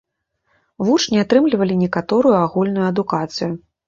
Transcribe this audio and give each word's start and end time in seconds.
Вучні 0.87 1.19
атрымлівалі 1.23 1.73
і 1.79 1.81
некаторую 1.83 2.33
агульную 2.39 2.85
адукацыю. 2.93 3.51